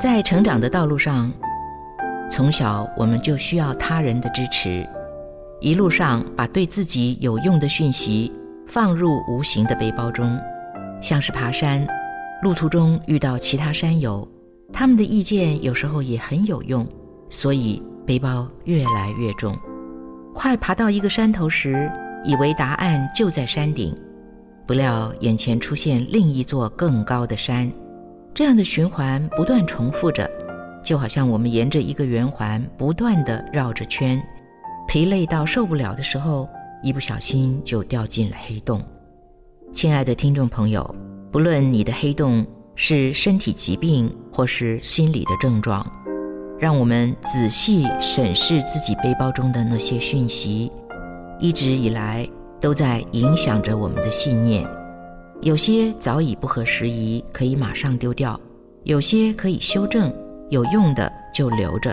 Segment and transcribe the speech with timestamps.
[0.00, 1.32] 在成长的道路上，
[2.28, 4.84] 从小我们就需要他人的支持，
[5.60, 8.32] 一路上把对自己有用的讯息
[8.66, 10.36] 放入无形的背包中，
[11.00, 11.86] 像是爬山，
[12.42, 14.26] 路途中遇到其他山友，
[14.72, 16.84] 他们的意见有时候也很有用，
[17.28, 19.56] 所以背包越来越重。
[20.34, 21.88] 快爬到一个山头时，
[22.24, 23.96] 以为答案就在山顶，
[24.66, 27.70] 不料眼前出现另一座更高的山。
[28.34, 30.30] 这样的循环不断重复着，
[30.82, 34.22] 就好像我们沿着一个圆环不断的绕着圈，
[34.88, 36.48] 疲累到受不了的时候，
[36.82, 38.82] 一不小心就掉进了黑洞。
[39.70, 40.94] 亲爱的听众朋友，
[41.30, 45.86] 不论你的黑洞是身体疾病或是心理的症状，
[46.58, 50.72] 让我们仔细审视自己背包中的那些讯息，
[51.38, 52.26] 一直以来
[52.62, 54.66] 都在影响着我们的信念。
[55.42, 58.38] 有些早已不合时宜，可以马上丢掉；
[58.84, 60.12] 有些可以修正，
[60.50, 61.92] 有用的就留着。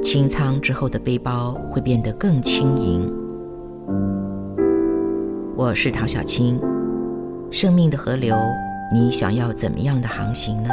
[0.00, 3.12] 清仓之后的背包会变得更轻盈。
[5.56, 6.60] 我是陶小青，
[7.50, 8.36] 生命的河流，
[8.92, 10.70] 你想要怎么样的航行呢？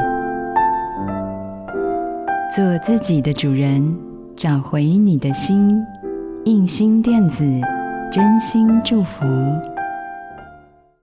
[2.55, 3.97] 做自己的主人，
[4.36, 5.83] 找回你的心。
[6.45, 7.44] 印心电子，
[8.11, 9.25] 真心祝福。